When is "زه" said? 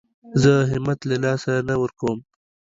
0.41-0.53